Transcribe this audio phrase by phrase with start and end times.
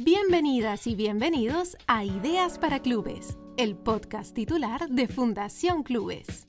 [0.00, 6.46] Bienvenidas y bienvenidos a Ideas para Clubes, el podcast titular de Fundación Clubes.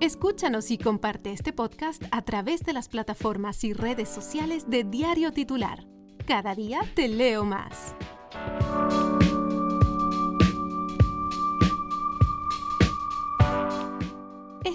[0.00, 5.30] Escúchanos y comparte este podcast a través de las plataformas y redes sociales de Diario
[5.32, 5.86] Titular.
[6.26, 7.94] Cada día te leo más.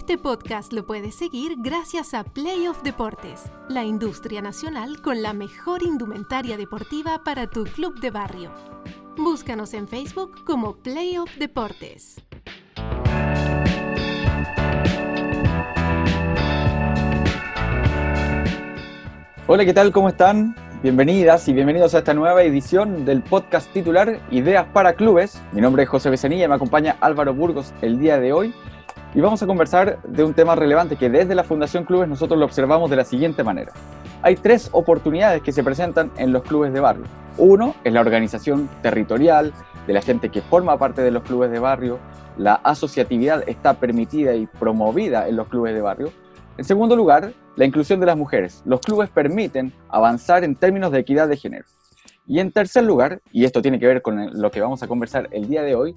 [0.08, 5.82] Este podcast lo puedes seguir gracias a Playoff Deportes, la industria nacional con la mejor
[5.82, 8.52] indumentaria deportiva para tu club de barrio.
[9.18, 12.22] Búscanos en Facebook como Playoff Deportes.
[19.48, 19.92] Hola, ¿qué tal?
[19.92, 20.56] ¿Cómo están?
[20.84, 25.42] Bienvenidas y bienvenidos a esta nueva edición del podcast titular Ideas para Clubes.
[25.52, 28.54] Mi nombre es José Becenilla y me acompaña Álvaro Burgos el día de hoy
[29.16, 32.46] y vamos a conversar de un tema relevante que desde la Fundación Clubes nosotros lo
[32.46, 33.72] observamos de la siguiente manera.
[34.22, 37.06] Hay tres oportunidades que se presentan en los clubes de barrio.
[37.38, 39.54] Uno es la organización territorial
[39.88, 41.98] de la gente que forma parte de los clubes de barrio.
[42.38, 46.12] La asociatividad está permitida y promovida en los clubes de barrio.
[46.58, 48.64] En segundo lugar, la inclusión de las mujeres.
[48.66, 51.66] Los clubes permiten avanzar en términos de equidad de género.
[52.28, 55.30] Y en tercer lugar, y esto tiene que ver con lo que vamos a conversar
[55.32, 55.96] el día de hoy,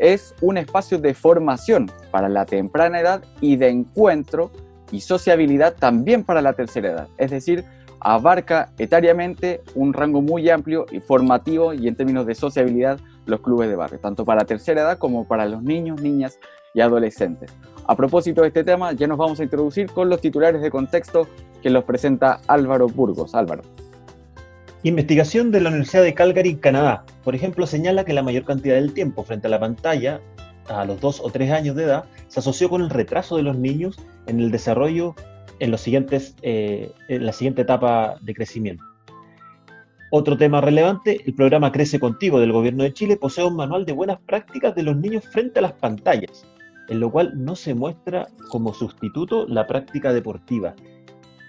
[0.00, 4.50] es un espacio de formación para la temprana edad y de encuentro
[4.90, 7.08] y sociabilidad también para la tercera edad.
[7.18, 7.64] Es decir,
[8.00, 13.68] abarca etariamente un rango muy amplio y formativo y en términos de sociabilidad los clubes
[13.68, 16.40] de barrio, tanto para la tercera edad como para los niños, niñas
[16.74, 17.52] y adolescentes.
[17.86, 21.28] A propósito de este tema, ya nos vamos a introducir con los titulares de contexto
[21.62, 23.34] que los presenta Álvaro Burgos.
[23.34, 23.62] Álvaro.
[24.82, 28.94] Investigación de la Universidad de Calgary, Canadá, por ejemplo, señala que la mayor cantidad del
[28.94, 30.22] tiempo frente a la pantalla
[30.68, 33.58] a los 2 o 3 años de edad se asoció con el retraso de los
[33.58, 35.14] niños en el desarrollo
[35.58, 35.74] en,
[36.42, 38.82] eh, en la siguiente etapa de crecimiento.
[40.12, 43.92] Otro tema relevante, el programa Crece Contigo del Gobierno de Chile posee un manual de
[43.92, 46.46] buenas prácticas de los niños frente a las pantallas,
[46.88, 50.74] en lo cual no se muestra como sustituto la práctica deportiva,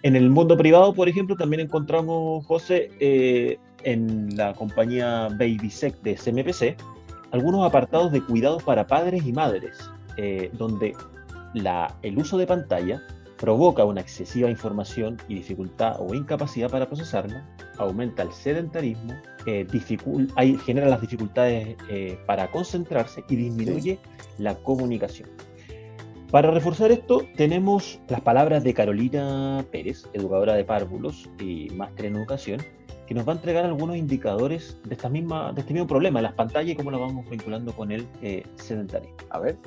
[0.04, 6.16] en el mundo privado, por ejemplo, también encontramos, José, eh, en la compañía BabySec de
[6.16, 6.76] CMPC,
[7.32, 9.78] algunos apartados de cuidados para padres y madres,
[10.18, 10.94] eh, donde
[11.54, 13.02] la, el uso de pantalla
[13.38, 17.44] provoca una excesiva información y dificultad o incapacidad para procesarla,
[17.78, 19.14] aumenta el sedentarismo,
[19.48, 19.66] eh,
[20.66, 21.76] genera las dificultades
[22.28, 24.00] para concentrarse y disminuye
[24.38, 25.30] la comunicación.
[26.32, 32.16] Para reforzar esto, tenemos las palabras de Carolina Pérez, educadora de párvulos y máster en
[32.16, 32.62] educación,
[33.06, 36.32] que nos va a entregar algunos indicadores de, esta misma, de este mismo problema, las
[36.32, 39.18] pantallas y cómo lo vamos vinculando con el eh, sedentarismo.
[39.30, 39.58] A ver.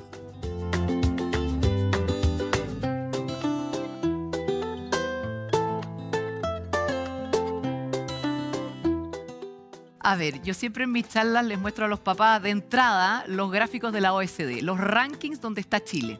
[9.99, 13.51] A ver, yo siempre en mis charlas les muestro a los papás de entrada los
[13.51, 16.19] gráficos de la OSD, los rankings donde está Chile.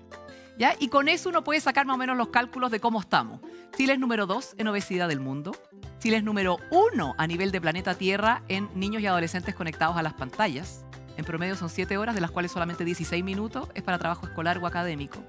[0.79, 3.41] Y con eso uno puede sacar más o menos los cálculos de cómo estamos.
[3.75, 5.55] Chile es número 2 en obesidad del mundo.
[5.99, 10.03] Chile es número 1 a nivel de planeta Tierra en niños y adolescentes conectados a
[10.03, 10.85] las pantallas.
[11.17, 14.57] En promedio son 7 horas, de las cuales solamente 16 minutos es para trabajo escolar
[14.59, 15.19] o académico.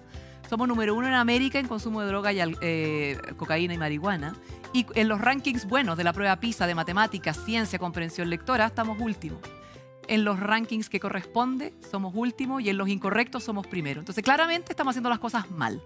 [0.48, 4.36] Somos número 1 en América en consumo de droga y eh, cocaína y marihuana.
[4.72, 9.00] Y en los rankings buenos de la prueba PISA de matemáticas, ciencia, comprensión lectora, estamos
[9.00, 9.40] últimos
[10.08, 14.00] en los rankings que corresponde somos últimos y en los incorrectos somos primero.
[14.00, 15.80] Entonces, claramente estamos haciendo las cosas mal.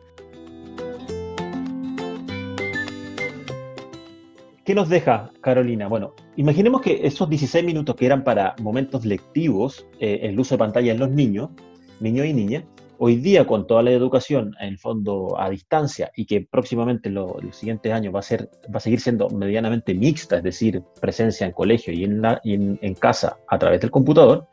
[4.65, 5.89] ¿Qué nos deja, Carolina?
[5.89, 10.59] Bueno, imaginemos que esos 16 minutos que eran para momentos lectivos, eh, el uso de
[10.59, 11.51] pantalla en los niños,
[11.99, 12.65] niños y niñas,
[13.03, 17.33] Hoy día, con toda la educación en fondo a distancia y que próximamente en los
[17.53, 21.55] siguientes años va a, ser, va a seguir siendo medianamente mixta, es decir, presencia en
[21.55, 24.49] colegio y en, casa a través del computador,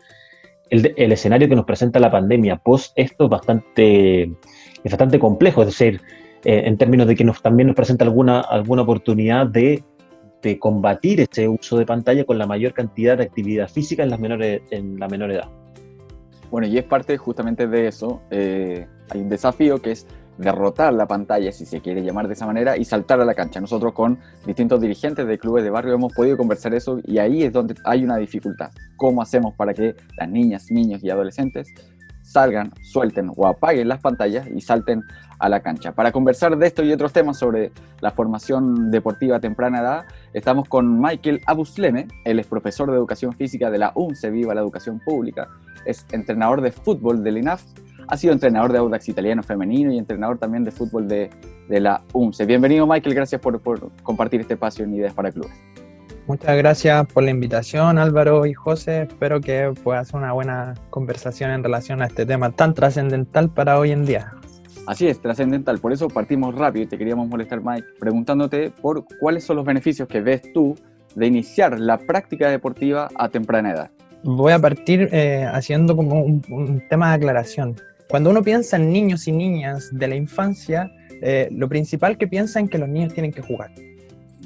[0.69, 5.67] el, escenario que nos presenta la pandemia post esto es bastante, es bastante complejo, es
[5.67, 5.99] decir,
[6.45, 9.83] eh, en términos de que también nos presenta alguna, alguna oportunidad de,
[10.41, 14.21] de combatir ese uso de pantalla con la mayor cantidad de actividad física en, las
[14.21, 15.49] menores, en la menor edad.
[16.49, 18.21] Bueno, y es parte justamente de eso.
[18.31, 20.07] Eh, hay un desafío que es
[20.37, 23.59] derrotar la pantalla, si se quiere llamar de esa manera, y saltar a la cancha.
[23.59, 27.51] Nosotros con distintos dirigentes de clubes de barrio hemos podido conversar eso y ahí es
[27.51, 28.71] donde hay una dificultad.
[28.95, 31.73] ¿Cómo hacemos para que las niñas, niños y adolescentes
[32.27, 35.03] salgan, suelten o apaguen las pantallas y salten
[35.39, 35.93] a la cancha?
[35.93, 37.71] Para conversar de esto y otros temas sobre
[38.01, 43.71] la formación deportiva temprana edad, estamos con Michael Abusleme, él es profesor de educación física
[43.71, 45.47] de la UNCE Viva la Educación Pública
[45.85, 47.63] es entrenador de fútbol del INAF,
[48.09, 51.29] ha sido entrenador de Audax italiano femenino y entrenador también de fútbol de
[51.67, 52.45] de la UMCE.
[52.45, 53.61] Bienvenido Michael, gracias por,
[54.03, 55.51] compartir este espacio en Ideas para Clubes.
[56.27, 59.03] Muchas gracias por la invitación Álvaro y José.
[59.03, 63.79] Espero que pueda ser una buena conversación en relación a este tema tan trascendental para
[63.79, 64.33] hoy en día.
[64.87, 65.79] Así es, trascendental.
[65.79, 70.09] Por eso partimos rápido y te queríamos molestar, Mike, preguntándote por cuáles son los beneficios
[70.09, 70.75] que ves tú
[71.15, 73.91] de iniciar la práctica deportiva a temprana edad.
[74.23, 77.77] Voy a partir eh, haciendo como un, tema de aclaración.
[78.09, 80.91] Cuando uno piensa en niños y niñas de la infancia,
[81.21, 83.71] eh, lo principal que piensa es que los niños tienen que jugar.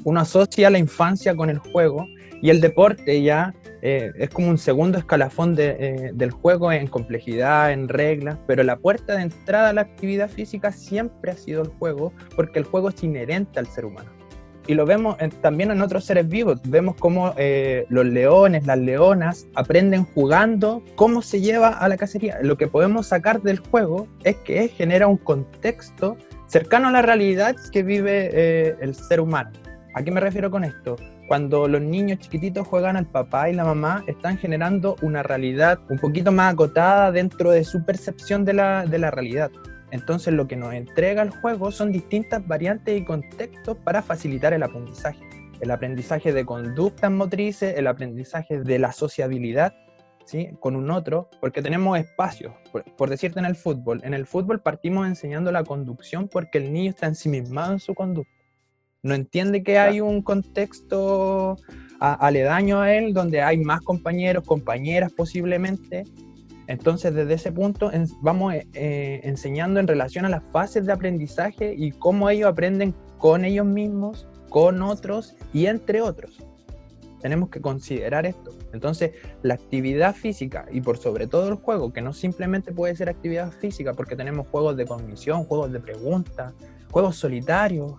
[0.04, 2.06] Uno asocia la infancia con el juego
[2.40, 7.88] y el deporte ya eh, es como un segundo escalafón del juego en complejidad, en
[7.88, 12.12] reglas, pero la puerta de entrada a la actividad física siempre ha sido el juego
[12.36, 14.10] porque el juego es inherente al ser humano
[14.66, 16.60] y lo vemos también en otros seres vivos.
[16.64, 22.38] Vemos cómo eh, los leones, las leonas aprenden jugando cómo se lleva a la cacería.
[22.42, 26.16] Lo que podemos sacar del juego es que genera un contexto
[26.46, 29.50] cercano a la realidad que vive eh, el ser humano.
[29.94, 30.96] ¿A qué me refiero con esto?
[31.28, 35.98] Cuando los niños chiquititos juegan al papá y la mamá, están generando una realidad un
[35.98, 39.50] poquito más acotada dentro de su percepción de la, de la realidad.
[39.90, 44.62] Entonces lo que nos entrega el juego son distintas variantes y contextos para facilitar el
[44.62, 45.20] aprendizaje.
[45.60, 49.74] El aprendizaje de conductas motrices, el aprendizaje de la sociabilidad
[50.24, 50.48] ¿sí?
[50.58, 52.54] con un otro, porque tenemos espacios.
[52.96, 56.90] Por, decirte en el fútbol, en el fútbol partimos enseñando la conducción porque el niño
[56.90, 58.41] está ensimismado en su conducta.
[59.02, 61.56] No entiende que hay un contexto
[61.98, 66.04] aledaño a él donde hay más compañeros, compañeras posiblemente,
[66.66, 67.90] entonces, desde ese punto
[68.20, 72.94] vamos eh, eh, enseñando en relación a las fases de aprendizaje y cómo ellos aprenden
[73.18, 76.38] con ellos mismos, con otros y entre otros.
[77.20, 78.52] Tenemos que considerar esto.
[78.72, 79.12] Entonces,
[79.42, 83.50] la actividad física y por sobre todo el juego, que no simplemente puede ser actividad
[83.52, 86.54] física, porque tenemos juegos de cognición, juegos de preguntas,
[86.90, 87.92] juegos solitarios,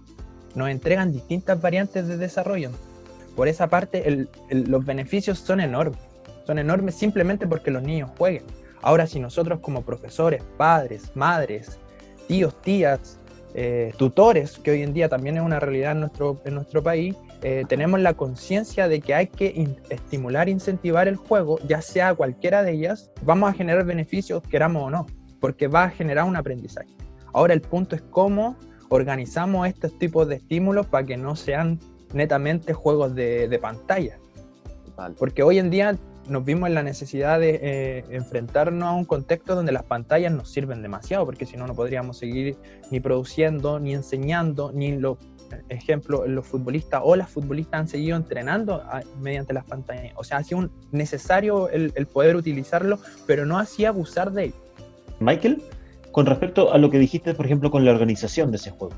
[0.55, 2.71] nos entregan distintas variantes de desarrollo.
[3.35, 5.99] Por esa parte, los beneficios son enormes
[6.45, 8.43] son enormes simplemente porque los niños jueguen.
[8.81, 11.79] Ahora, si nosotros como profesores, padres, madres,
[12.27, 13.19] tíos, tías,
[13.53, 17.15] eh, tutores, que hoy en día también es una realidad en nuestro, en nuestro país,
[17.43, 22.63] eh, tenemos la conciencia de que hay que estimular incentivar el juego, ya sea cualquiera
[22.63, 25.05] de ellas, vamos a generar beneficios, queramos o no,
[25.39, 26.89] porque va a generar un aprendizaje.
[27.33, 28.57] Ahora el punto es cómo
[28.93, 31.79] organizamos estos tipos de estímulos para que no sean
[32.13, 34.17] netamente juegos de, de pantalla.
[35.17, 35.97] Porque hoy en día
[36.29, 40.49] nos vimos en la necesidad de eh, enfrentarnos a un contexto donde las pantallas nos
[40.49, 42.55] sirven demasiado, porque si no, no podríamos seguir
[42.91, 45.17] ni produciendo, ni enseñando, ni lo
[45.69, 50.13] ejemplo, los futbolistas o las futbolistas han seguido entrenando ah, mediante las pantallas.
[50.15, 54.53] O sea, ha sido necesario el, poder utilizarlo, pero no así abusar de él.
[55.19, 55.61] Michael,
[56.13, 58.93] con respecto a lo que dijiste, por ejemplo, con la organización de ese juego,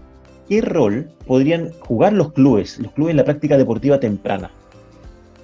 [0.47, 4.51] ¿qué rol podrían jugar los clubes, los clubes en la práctica deportiva temprana?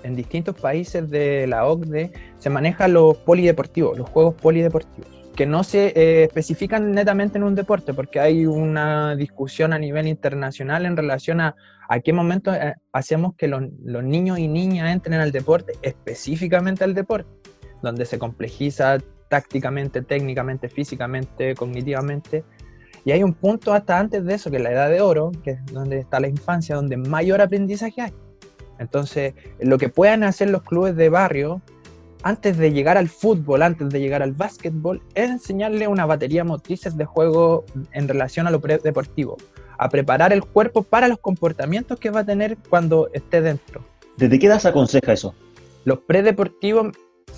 [0.04, 5.64] en distintos países de la OCDE se manejan los polideportivos, los juegos polideportivos, que no
[5.64, 10.98] se eh, especifican netamente en un deporte, porque hay una discusión a nivel internacional en
[10.98, 11.56] relación a
[11.92, 16.86] a qué momento eh, hacemos que los, los niños y niñas entren al deporte, específicamente
[16.86, 17.30] al deporte,
[17.84, 19.00] donde se complejiza
[19.32, 22.44] tácticamente, técnicamente, físicamente, cognitivamente.
[23.06, 25.52] Y hay un punto hasta antes de eso, que es la edad de oro, que
[25.52, 28.14] es donde está la infancia, donde mayor aprendizaje hay.
[28.78, 31.62] Entonces, lo que puedan hacer los clubes de barrio
[32.24, 36.98] antes de llegar al fútbol, antes de llegar al básquetbol, es enseñarle una batería motrices
[36.98, 39.38] de juego en relación a lo deportivo,
[39.78, 43.82] a preparar el cuerpo para los comportamientos que va a tener cuando esté dentro.
[44.18, 45.34] ¿Desde qué edad se aconseja eso?
[45.86, 46.90] Los predeportivos,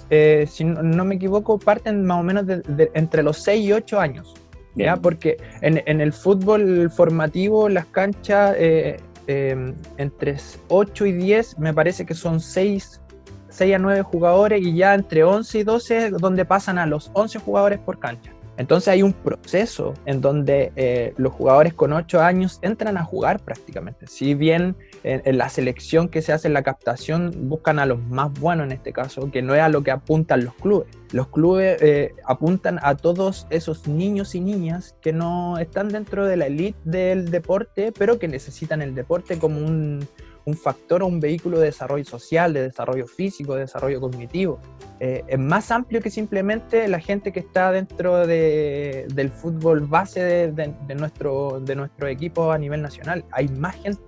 [0.10, 4.00] eh, si no, me equivoco, parten más o menos de, entre los 6 y 8
[4.00, 4.34] años.
[4.76, 4.96] ¿ya?
[4.96, 8.98] Porque en, el fútbol formativo las canchas eh,
[9.28, 10.36] Em, entre
[10.68, 13.02] 8 y 10 me parece que son 6,
[13.50, 17.40] 6 a 9 jugadores y ya entre 11 y 12 donde pasan a los 11
[17.40, 18.34] jugadores por cancha.
[18.58, 23.40] Entonces hay un proceso en donde eh, los jugadores con 8 años entran a jugar
[23.40, 24.08] prácticamente.
[24.08, 28.32] Si bien en, la selección que se hace en la captación buscan a los más
[28.40, 30.88] buenos en este caso, que no es a lo que apuntan los clubes.
[31.12, 36.38] Los clubes eh, apuntan a todos esos niños y niñas que no están dentro de
[36.38, 40.08] la elite del deporte, pero que necesitan el deporte como un,
[40.46, 44.60] un factor o un vehículo de desarrollo social, de desarrollo físico, de desarrollo cognitivo.
[45.00, 50.52] Eh, es más amplio que simplemente la gente que está dentro de, del fútbol base
[50.52, 53.26] de, nuestro, de nuestro equipo a nivel nacional.
[53.32, 54.02] Hay más gente.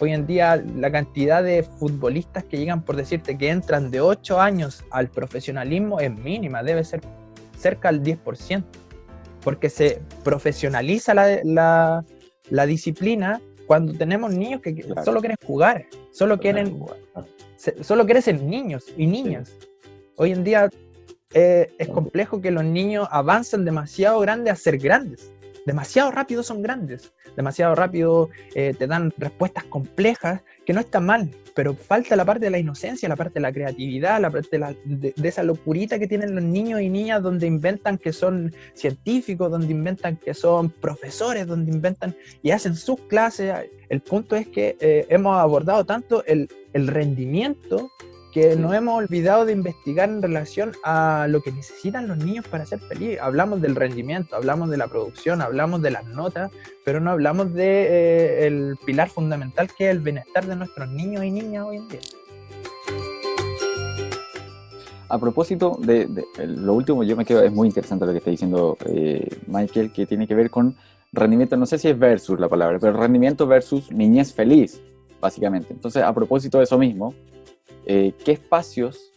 [0.00, 4.40] Hoy en día la cantidad de futbolistas que llegan, por decirte, que entran de 8
[4.40, 7.00] años al profesionalismo es mínima, debe ser
[7.56, 8.64] cerca del 10%,
[9.42, 12.04] porque se profesionaliza la
[12.50, 15.04] la disciplina cuando tenemos niños que Claro.
[15.04, 16.78] solo quieren jugar, solo quieren,
[17.80, 19.52] solo quieren ser niños y niñas.
[20.16, 20.70] Hoy en día
[21.32, 25.32] eh, es complejo que los niños avancen demasiado grandes a ser grandes.
[25.66, 31.30] Demasiado rápido son grandes, demasiado rápido eh, te dan respuestas complejas, que no está mal,
[31.54, 34.58] pero falta la parte de la inocencia, la parte de la creatividad, la parte de,
[34.58, 34.74] la-
[35.28, 40.16] esa locurita que tienen los niños y niñas donde inventan que son científicos, donde inventan
[40.16, 43.54] que son profesores, donde inventan y hacen sus clases.
[43.88, 47.90] El punto es que eh, hemos abordado tanto el rendimiento
[48.34, 52.66] que nos hemos olvidado de investigar en relación a lo que necesitan los niños para
[52.66, 53.20] ser felices.
[53.22, 56.50] Hablamos del rendimiento, hablamos de la producción, hablamos de las notas,
[56.84, 61.64] pero no hablamos del pilar fundamental que es el bienestar de nuestros niños y niñas
[61.64, 62.00] hoy en día.
[65.08, 68.30] A propósito de, de- lo último, yo me quedo, es muy interesante lo que está
[68.30, 70.74] diciendo eh, Michael, que tiene que ver con
[71.12, 74.80] rendimiento, no sé si es versus la palabra, pero rendimiento versus niñez feliz,
[75.20, 75.72] básicamente.
[75.72, 77.14] Entonces, a propósito de eso mismo,
[77.86, 79.12] eh, ¿qué espacios,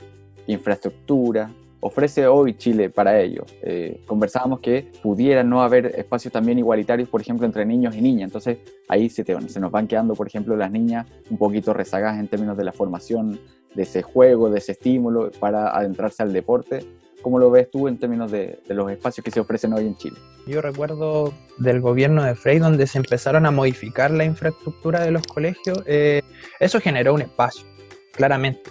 [0.48, 3.46] infraestructura ofrece hoy Chile para ello?
[3.62, 8.28] Eh, conversábamos que pudiera no haber espacios también igualitarios, por ejemplo, entre niños y niñas.
[8.30, 8.58] Entonces,
[8.90, 12.28] ahí se, te- se nos van quedando, por ejemplo, las niñas un poquito rezagadas en
[12.28, 13.40] términos de la formación
[13.76, 16.80] de ese juego, de ese estímulo para adentrarse al deporte.
[17.22, 19.96] ¿Cómo lo ves tú en términos de, de los espacios que se ofrecen hoy en
[19.98, 20.18] Chile?
[20.48, 25.24] Yo recuerdo del gobierno de Frey donde se empezaron a modificar la infraestructura de los
[25.24, 25.84] colegios.
[25.86, 26.22] eh,
[26.60, 27.68] eso generó un espacio,
[28.18, 28.70] claramente.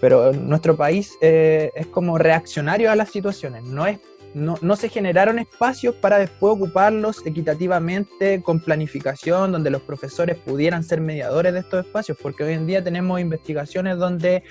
[0.00, 3.64] Pero nuestro país eh, es como reaccionario a las situaciones.
[3.64, 3.98] No, es,
[4.34, 10.82] no, no se generaron espacios para después ocuparlos equitativamente con planificación, donde los profesores pudieran
[10.82, 14.42] ser mediadores de estos espacios, porque hoy en día tenemos investigaciones donde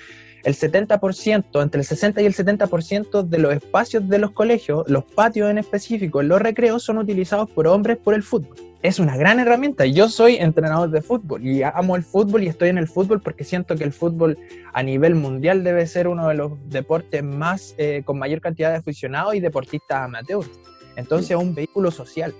[0.44, 5.04] el 70%, entre el 60 y el 70% de los espacios de los colegios, los
[5.04, 8.56] patios en específico, los recreos, son utilizados por hombres por el fútbol.
[8.80, 9.86] Es una gran herramienta.
[9.86, 13.42] Yo soy entrenador de fútbol y amo el fútbol y estoy en el fútbol porque
[13.42, 14.38] siento que el fútbol
[14.72, 18.76] a nivel mundial debe ser uno de los deportes más eh, con mayor cantidad de
[18.76, 20.48] aficionados y deportistas amateurs.
[20.94, 22.32] Entonces es un vehículo social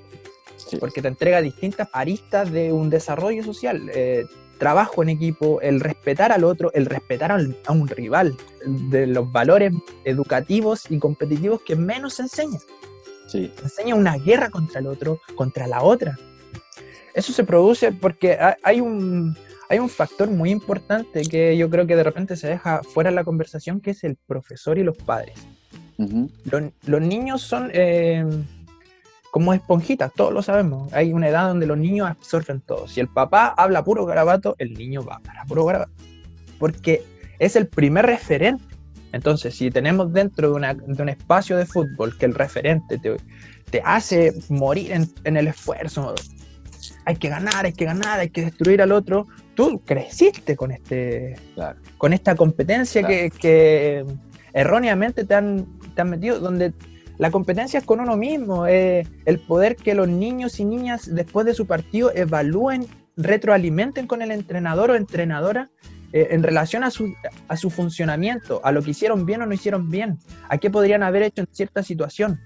[0.79, 3.91] porque te entrega distintas aristas de un desarrollo social.
[3.93, 4.25] eh,
[4.59, 8.37] trabajo en equipo, el respetar al otro, el respetar al- a un rival,
[8.67, 9.73] de los valores
[10.05, 12.61] educativos y competitivos que menos se enseñan.
[13.27, 16.19] Sí, Se enseña una guerra contra el otro, contra la otra.
[17.15, 19.37] Eso se produce porque ha- hay un,
[19.69, 23.17] hay un factor muy importante que yo creo que de repente se deja fuera de
[23.17, 25.35] la conversación, que es el profesor y los padres.
[26.87, 28.25] Los niños son eh,
[29.39, 30.93] como esponjitas, todos lo sabemos.
[30.93, 32.89] Hay una edad donde los niños absorben todo.
[32.89, 35.93] Si el papá habla puro garabato, el niño va a hablar puro garabato.
[36.59, 37.05] Porque
[37.39, 38.65] es el primer referente.
[39.13, 43.17] Entonces, si tenemos dentro de, una- de un espacio de fútbol que el referente te,
[43.71, 46.17] te hace morir en, en el esfuerzo,
[47.05, 51.37] hay que ganar, hay que ganar, hay que destruir al otro, tú creciste con, este,
[51.55, 51.79] Claro.
[51.97, 53.15] con esta competencia Claro.
[53.15, 54.05] que, que
[54.53, 55.65] erróneamente te han,
[55.95, 56.73] te han metido, donde
[57.19, 61.45] la competencia es con uno mismo, eh, el poder que los niños y niñas después
[61.45, 65.69] de su partido evalúen, retroalimenten con el entrenador o entrenadora
[66.13, 67.13] eh, en relación a su,
[67.49, 71.03] a su funcionamiento, a lo que hicieron bien o no hicieron bien, a qué podrían
[71.03, 72.41] haber hecho en cierta situación.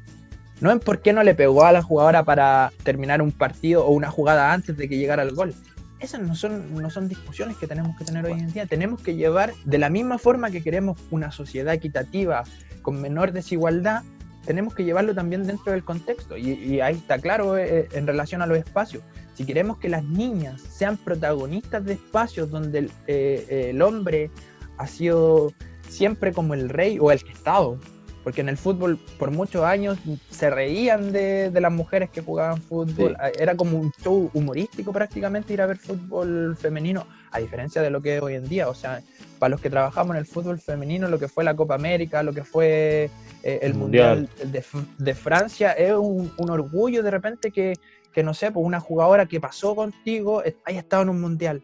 [0.62, 3.91] No en por qué no le pegó a la jugadora para terminar un partido o
[3.91, 5.55] una jugada antes de que llegara el gol.
[6.00, 8.67] Esas no son, no son discusiones que tenemos que tener hoy en día.
[8.67, 12.45] Tenemos que llevar, de la misma forma que queremos una sociedad equitativa,
[12.81, 14.02] con menor desigualdad,
[14.44, 16.37] tenemos que llevarlo también dentro del contexto.
[16.37, 19.02] Y, y ahí está claro eh, en relación a los espacios.
[19.34, 24.30] Si queremos que las niñas sean protagonistas de espacios donde el, eh, el hombre
[24.76, 25.52] ha sido
[25.88, 27.78] siempre como el rey o el que estado,
[28.23, 29.99] porque en el fútbol por muchos años
[30.31, 33.33] se reían de, de las mujeres que jugaban fútbol, Sí.
[33.41, 38.00] era como un show humorístico prácticamente ir a ver fútbol femenino, a diferencia de lo
[38.02, 39.02] que es hoy en día, o sea,
[39.38, 42.33] para los que trabajamos en el fútbol femenino, lo que fue la Copa América, lo
[42.33, 43.11] que fue
[43.43, 44.29] eh, el Mundial.
[44.29, 44.64] Mundial, de,
[45.05, 47.75] de Francia, es un, un orgullo de repente que,
[48.12, 51.62] que, no sé, pues una jugadora que pasó contigo haya estado en un Mundial.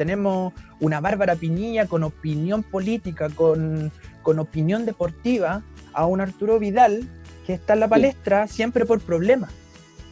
[0.00, 3.92] Tenemos una Bárbara Piñilla con opinión política, con,
[4.22, 7.06] con opinión deportiva, a un Arturo Vidal
[7.46, 9.52] que está en la palestra siempre por problemas.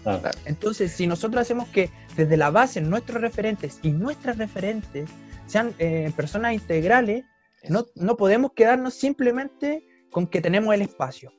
[0.04, 5.08] Ah, Entonces, si nosotros hacemos que desde la base nuestros referentes y nuestras referentes
[5.46, 7.24] sean eh, personas integrales,
[7.66, 11.32] no, no podemos quedarnos simplemente con que tenemos el espacio.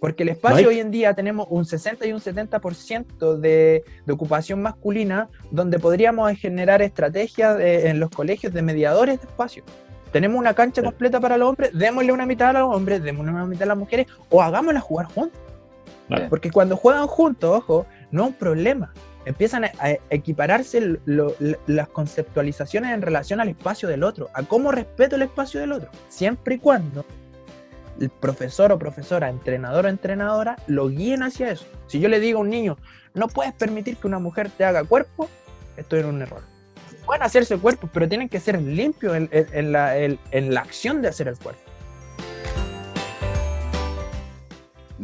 [0.00, 4.60] Porque el espacio hoy en día tenemos un 60 y un 70% de, de ocupación
[4.60, 9.64] masculina, donde podríamos generar estrategias en los colegios de mediadores de espacio.
[10.12, 13.46] Tenemos una cancha completa para los hombres, démosle una mitad a los hombres, démosle una
[13.46, 15.40] mitad a las mujeres, o hagámosla jugar juntos.
[16.28, 18.92] Porque cuando juegan juntos, ojo, no es un problema.
[19.24, 19.70] Empiezan a,
[20.10, 25.72] equipararse las conceptualizaciones en relación al espacio del otro, a cómo respeto el espacio del
[25.72, 27.06] otro, siempre y cuando
[28.00, 31.66] el profesor o profesora, entrenador o entrenadora, lo guíen hacia eso.
[31.86, 32.76] Si yo le digo a un niño,
[33.14, 35.28] no puedes permitir que una mujer te haga cuerpo,
[35.76, 36.42] estoy en un error.
[37.04, 41.60] Pueden hacerse cuerpos, pero tienen que ser limpios en, la, acción de hacer el cuerpo.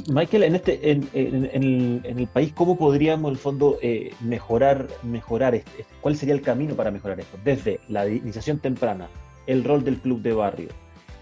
[0.07, 5.83] Michael, en este, en, el, país, ¿cómo podríamos, en el fondo, eh, mejorar, mejorar este,
[5.83, 7.37] este, ¿Cuál sería el camino para mejorar esto?
[7.45, 9.09] Desde la iniciación temprana,
[9.49, 10.69] el rol del club de barrio,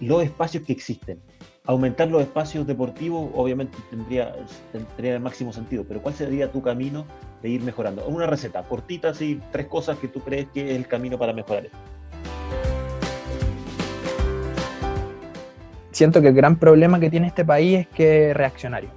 [0.01, 1.19] los espacios que existen,
[1.67, 4.35] aumentar los espacios deportivos obviamente tendría,
[4.73, 7.05] tendría el máximo sentido, pero ¿cuál sería tu camino
[7.43, 8.07] de ir mejorando?
[8.07, 11.67] Una receta cortita, así, tres cosas que tú crees que es el camino para mejorar
[11.67, 11.79] esto.
[15.91, 18.91] Siento que el gran problema que tiene este país es que es reaccionario.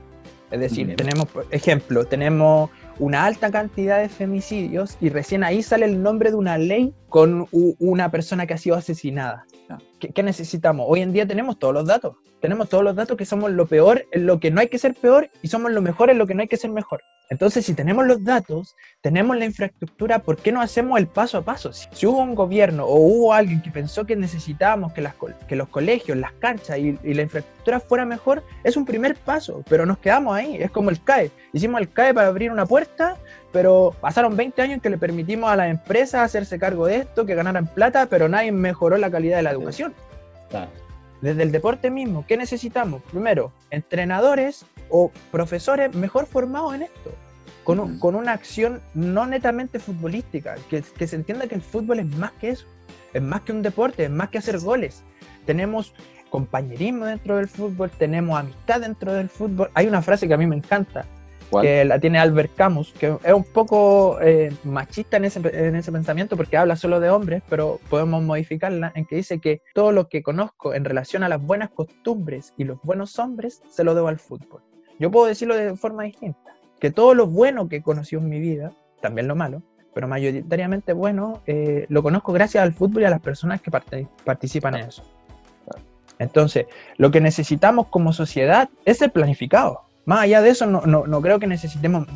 [0.52, 5.86] Es decir, tenemos, por ejemplo, tenemos una alta cantidad de femicidios y recién ahí sale
[5.86, 9.46] el nombre de una ley con una persona que ha sido asesinada.
[10.00, 10.86] ¿Qué, necesitamos?
[10.90, 12.16] Hoy en día tenemos todos los datos.
[12.42, 14.96] Tenemos todos los datos que somos lo peor en lo que no hay que ser
[14.96, 17.02] peor y somos lo mejor en lo que no hay que ser mejor.
[17.30, 21.44] Entonces, si tenemos los datos, tenemos la infraestructura, ¿por qué no hacemos el paso a
[21.44, 21.72] paso?
[21.72, 25.14] Si, hubo un gobierno o hubo alguien que pensó que necesitábamos que, las,
[25.48, 29.86] que los colegios, las canchas y, la infraestructura fuera mejor, es un primer paso, pero
[29.86, 30.58] nos quedamos ahí.
[30.58, 31.30] Es como el CAE.
[31.54, 33.18] Hicimos el CAE para abrir una puerta,
[33.52, 37.36] pero pasaron 20 años que le permitimos a las empresas hacerse cargo de esto, que
[37.36, 39.94] ganaran plata, pero nadie mejoró la calidad de la educación.
[41.22, 43.02] Desde el deporte mismo, ¿qué necesitamos?
[43.04, 47.12] Primero, entrenadores o profesores mejor formados en esto,
[47.66, 52.16] con, con una acción no netamente futbolística, que, que se entienda que el fútbol es
[52.16, 52.66] más que eso,
[53.14, 55.04] es más que un deporte, es más que hacer goles.
[55.46, 55.94] Tenemos
[56.30, 59.70] compañerismo dentro del fútbol, tenemos amistad dentro del fútbol.
[59.74, 61.06] Hay una frase que a mí me encanta,
[61.62, 65.92] que la tiene Albert Camus, que es un poco eh, machista en ese, en ese
[65.92, 70.08] pensamiento porque habla solo de hombres, pero podemos modificarla en que dice que todo lo
[70.10, 74.08] que conozco en relación a las buenas costumbres y los buenos hombres se lo debo
[74.08, 74.62] al fútbol.
[75.00, 78.40] Yo puedo decirlo de forma distinta, que todo lo bueno que he conocido en mi
[78.40, 83.10] vida, también lo malo, pero mayoritariamente bueno, eh, lo conozco gracias al fútbol y a
[83.10, 85.04] las personas que participan en eso.
[86.20, 86.66] Entonces,
[86.98, 91.38] lo que necesitamos como sociedad es el planificado más allá de eso, no, no, creo
[91.38, 92.08] que necesitemos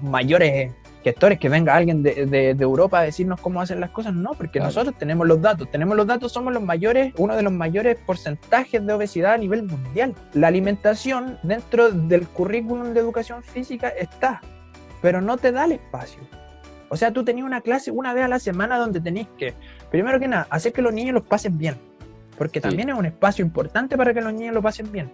[0.00, 0.72] mayores
[1.04, 4.60] gestores, que venga alguien de, de, Europa a decirnos cómo hacer las cosas, no, porque
[4.60, 8.86] nosotros tenemos los datos, tenemos los datos, somos los mayores, uno de los mayores porcentajes
[8.86, 10.14] de obesidad a nivel mundial.
[10.32, 14.40] La alimentación dentro del currículum de educación física está,
[15.02, 16.22] pero no te da el espacio.
[16.88, 19.52] O sea, tú tenías una clase una vez a la semana donde tenéis que,
[19.90, 21.76] primero que nada, hacer que los niños los pasen bien,
[22.38, 25.12] porque también es un espacio importante para que los niños lo pasen bien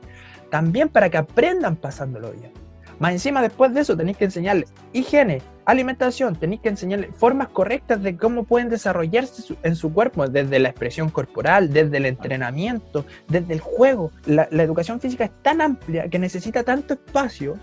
[0.54, 2.52] también para que aprendan pasándolo bien.
[3.00, 8.00] Más encima, después de eso, tenéis que enseñarles higiene, alimentación, tenéis que enseñarles formas correctas
[8.04, 13.52] de cómo pueden desarrollarse en su cuerpo, desde la expresión corporal, desde el entrenamiento, desde
[13.52, 14.12] el juego.
[14.26, 17.56] La, educación física es tan amplia que necesita tanto espacio,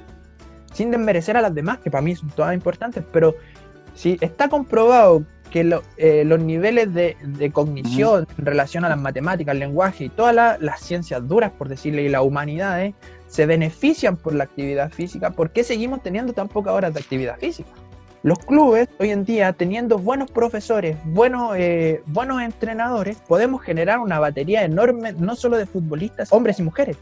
[0.73, 3.35] sin desmerecer a las demás, que para mí son todas importantes, pero
[3.93, 9.59] si está comprobado que eh, los niveles de, cognición en relación a las matemáticas, el
[9.59, 12.95] lenguaje y todas las ciencias duras, por decirle, y las humanidades,
[13.27, 17.37] se benefician por la actividad física, ¿por qué seguimos teniendo tan pocas horas de actividad
[17.37, 17.69] física?
[18.23, 24.19] Los clubes, hoy en día, teniendo buenos profesores, buenos, eh, buenos entrenadores, podemos generar una
[24.19, 26.97] batería enorme, no solo de futbolistas, hombres y mujeres,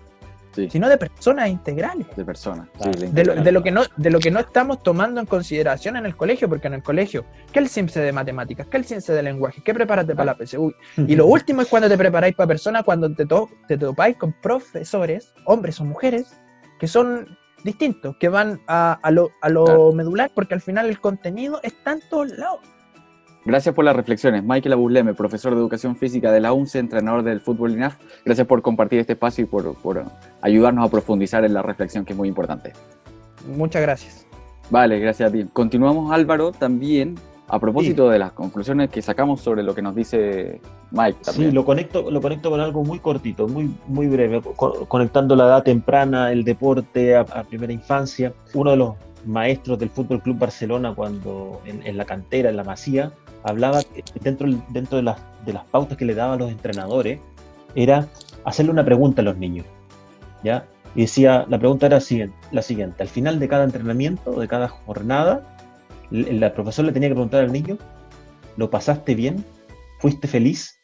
[0.70, 2.08] sino de personas integrales.
[2.16, 2.68] De personas.
[3.12, 6.50] de, lo, que no, de lo que no estamos tomando en consideración en el colegio,
[6.50, 8.68] porque en el colegio, ¿qué el CIMSE de matemáticas?
[8.68, 9.62] ¿Qué el CIMSE de lenguaje?
[9.64, 10.74] ¿Qué prepárate para la PSU?
[10.98, 13.26] Y lo último es cuando te preparáis para personas, cuando te,
[13.68, 16.40] te topáis con profesores, hombres o mujeres,
[16.80, 21.60] que son distintos, que van a, lo, a lo medular, porque al final el contenido
[21.64, 22.62] está en todos lados.
[23.46, 24.44] Gracias por las reflexiones.
[24.44, 27.96] Michael Abuleme, profesor de Educación Física de la UNCE, entrenador del fútbol INAF.
[28.26, 30.06] Gracias por compartir este espacio y por,
[30.42, 32.74] ayudarnos a profundizar en la reflexión que es muy importante.
[33.48, 34.28] Muchas gracias.
[34.70, 35.46] Vale, gracias a ti.
[35.54, 37.16] Continuamos, Álvaro, también
[37.48, 41.18] a propósito de las conclusiones que sacamos sobre lo que nos dice Mike.
[41.22, 44.42] Sí, lo conecto, lo conecto con algo muy cortito, muy, muy breve,
[44.88, 48.34] conectando la edad temprana, el deporte a, primera infancia.
[48.54, 53.12] Uno de los maestros del Fútbol Club Barcelona, cuando en la cantera, en la Masía,
[53.44, 53.82] hablaba
[54.22, 57.20] dentro, dentro de, las, de las pautas que le daban los entrenadores,
[57.76, 58.08] era
[58.46, 59.66] hacerle una pregunta a los niños.
[60.44, 60.66] ¿ya?
[60.96, 62.00] y decía, la pregunta era
[62.52, 65.56] la siguiente, al final de cada entrenamiento, de cada jornada,
[66.12, 67.78] el, profesor le tenía que preguntar al niño,
[68.58, 69.46] ¿lo pasaste bien?
[70.00, 70.80] ¿Fuiste feliz?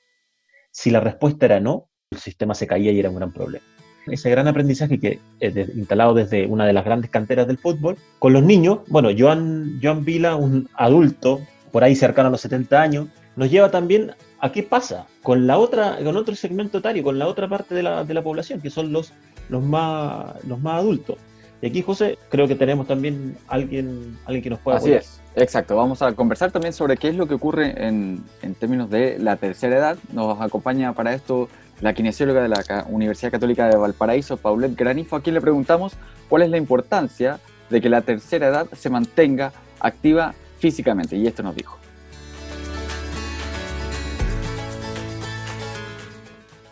[0.72, 3.66] Si la respuesta era no, el sistema se caía y era un gran problema.
[4.06, 8.34] Ese gran aprendizaje que es instalado desde una de las grandes canteras del fútbol, con
[8.34, 11.42] los niños, bueno, Joan, Joan Vila, un adulto,
[11.76, 15.58] por ahí cercano a los 70 años, nos lleva también a qué pasa con la
[15.58, 18.70] otra, con otro segmento etario, con la otra parte de la, de la población, que
[18.70, 19.12] son los,
[19.50, 21.18] los, más, los más adultos.
[21.62, 25.76] Y aquí, José, creo que tenemos también alguien, alguien que nos pueda Así es, exacto.
[25.76, 29.36] Vamos a conversar también sobre qué es lo que ocurre en, en términos de la
[29.36, 29.98] tercera edad.
[30.14, 31.50] Nos acompaña para esto
[31.82, 35.92] la kinesióloga de la Universidad Católica de Valparaíso, Paulette Granifo, a quien le preguntamos
[36.30, 41.16] cuál es la importancia de que la tercera edad se mantenga activa físicamente.
[41.16, 41.78] Y esto nos dijo.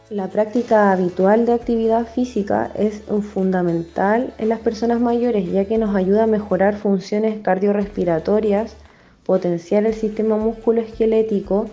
[0.09, 3.01] La práctica habitual de actividad física es
[3.33, 8.75] fundamental en las personas mayores ya que nos ayuda a mejorar funciones cardiorrespiratorias,
[9.25, 11.65] potenciar el sistema musculoesquelético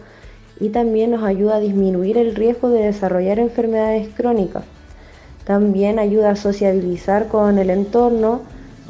[0.59, 4.65] y también nos ayuda a disminuir el riesgo de desarrollar enfermedades crónicas.
[5.45, 8.41] También ayuda a sociabilizar con el entorno,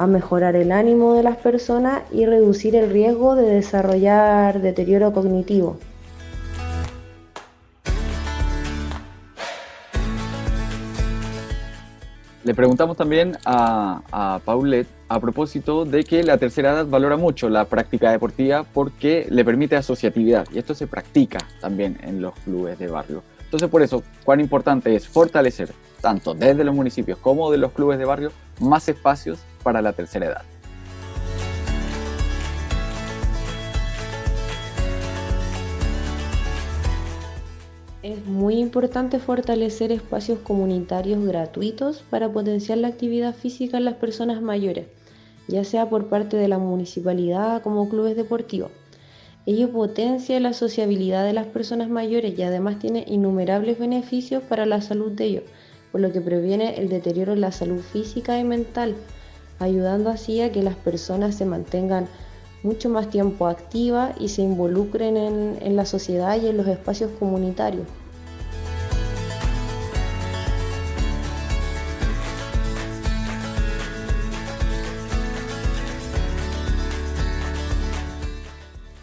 [0.01, 5.77] a mejorar el ánimo de las personas y reducir el riesgo de desarrollar deterioro cognitivo.
[12.45, 17.51] Le preguntamos también a, a, Paulette a propósito de que la tercera edad valora mucho
[17.51, 22.79] la práctica deportiva porque le permite asociatividad y esto se practica también en los clubes
[22.79, 23.23] de barrio.
[23.45, 27.99] Entonces por eso, cuán importante es fortalecer tanto desde los municipios como de los clubes
[27.99, 30.43] de barrio más espacios para la tercera edad.
[38.03, 44.41] Es muy importante fortalecer espacios comunitarios gratuitos para potenciar la actividad física en las personas
[44.41, 44.87] mayores,
[45.49, 48.71] ya sea por parte de la municipalidad como clubes deportivos.
[49.45, 54.81] Ello potencia la sociabilidad de las personas mayores y además tiene innumerables beneficios para la
[54.81, 55.45] salud de ellos,
[55.93, 58.97] por lo que previene el deterioro en la salud física y mental,
[59.61, 62.09] ayudando así a que las personas se mantengan
[62.63, 67.11] mucho más tiempo activa y se involucren en, en la sociedad y en los espacios
[67.19, 67.87] comunitarios.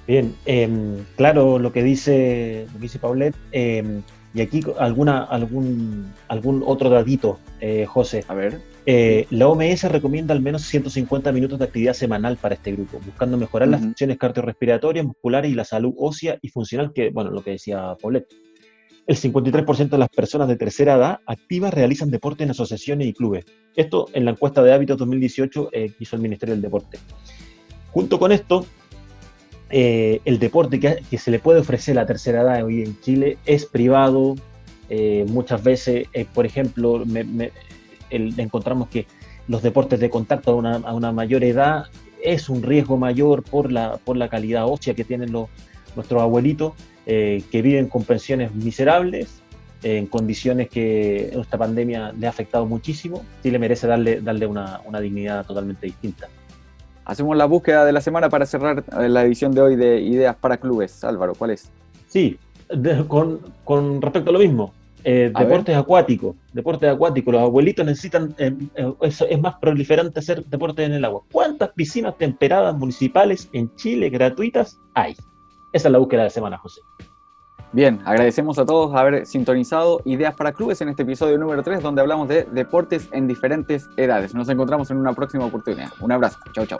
[0.07, 3.35] Bien, em, claro lo que dice, lo que dice Paulette.
[3.51, 8.23] Em, y aquí alguna, algún, algún otro dadito, eh, José.
[8.27, 8.61] A ver.
[8.85, 13.37] Eh, la OMS recomienda al menos 150 minutos de actividad semanal para este grupo, buscando
[13.37, 17.51] mejorar las funciones cardiorrespiratorias, musculares y la salud ósea y funcional, que, bueno, lo que
[17.51, 18.33] decía Paulette.
[19.05, 23.45] El 53% de las personas de tercera edad activas realizan deporte en asociaciones y clubes.
[23.75, 26.99] Esto en la encuesta de hábitos 2018 eh, que hizo el Ministerio del Deporte.
[27.91, 28.65] Junto con esto,
[29.69, 33.37] eh, el deporte que, se le puede ofrecer a la tercera edad hoy en Chile
[33.45, 34.35] es privado.
[35.27, 37.03] muchas veces, por ejemplo,
[38.09, 39.05] encontramos que
[39.47, 41.85] los deportes de contacto a una, mayor edad
[42.21, 43.99] es un riesgo mayor por la,
[44.29, 45.47] calidad ósea que tienen los,
[45.95, 46.73] nuestros abuelitos,
[47.05, 49.41] eh, que viven con pensiones miserables,
[49.83, 53.23] en condiciones que esta pandemia le ha afectado muchísimo.
[53.43, 56.27] Sí le merece darle, darle una, dignidad totalmente distinta.
[57.07, 60.35] Hacemos la búsqueda de la semana para cerrar eh, la edición de hoy de Ideas
[60.35, 61.05] para Clubes.
[61.05, 61.71] Álvaro, ¿cuál es?
[62.09, 62.37] Sí,
[63.07, 64.73] con, con respecto a lo mismo,
[65.05, 70.85] eh, deportes acuáticos, deportes acuáticos, los abuelitos necesitan, eh, eh, es, más proliferante hacer deportes
[70.85, 71.21] en el agua.
[71.31, 75.13] ¿Cuántas piscinas temperadas municipales en Chile gratuitas hay?
[75.71, 76.81] Esa es la búsqueda de semana, José.
[77.73, 82.01] Bien, agradecemos a todos haber sintonizado Ideas para Clubes en este episodio número 3, donde
[82.01, 84.33] hablamos de deportes en diferentes edades.
[84.33, 85.89] Nos encontramos en una próxima oportunidad.
[85.99, 86.39] Un abrazo.
[86.53, 86.79] Chau, chau.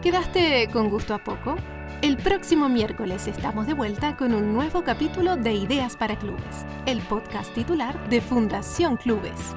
[0.00, 1.56] ¿Quedaste con gusto a poco?
[2.00, 7.00] El próximo miércoles estamos de vuelta con un nuevo capítulo de Ideas para Clubes, el
[7.00, 9.56] podcast titular de Fundación Clubes.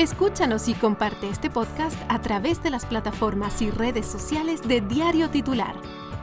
[0.00, 5.28] Escúchanos y comparte este podcast a través de las plataformas y redes sociales de Diario
[5.28, 5.74] Titular.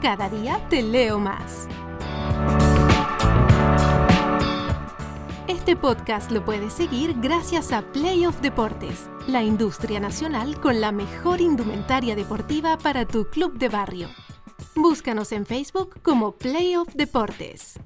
[0.01, 1.67] Cada día te leo más.
[5.47, 11.39] Este podcast lo puedes seguir gracias a Playoff Deportes, la industria nacional con la mejor
[11.39, 14.09] indumentaria deportiva para tu club de barrio.
[14.75, 17.79] Búscanos en Facebook como Playoff Deportes.